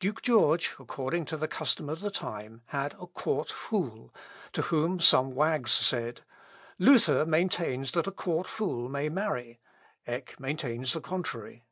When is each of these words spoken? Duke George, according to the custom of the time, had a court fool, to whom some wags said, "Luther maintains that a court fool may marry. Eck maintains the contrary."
Duke 0.00 0.22
George, 0.22 0.74
according 0.80 1.24
to 1.26 1.36
the 1.36 1.46
custom 1.46 1.88
of 1.88 2.00
the 2.00 2.10
time, 2.10 2.62
had 2.74 2.94
a 2.94 3.06
court 3.06 3.48
fool, 3.48 4.12
to 4.54 4.62
whom 4.62 4.98
some 4.98 5.36
wags 5.36 5.70
said, 5.70 6.22
"Luther 6.80 7.24
maintains 7.24 7.92
that 7.92 8.08
a 8.08 8.10
court 8.10 8.48
fool 8.48 8.88
may 8.88 9.08
marry. 9.08 9.60
Eck 10.04 10.40
maintains 10.40 10.94
the 10.94 11.00
contrary." 11.00 11.62